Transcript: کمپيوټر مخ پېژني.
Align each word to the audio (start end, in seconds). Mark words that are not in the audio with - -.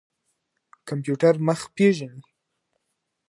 کمپيوټر 0.87 1.33
مخ 1.47 1.59
پېژني. 1.75 2.21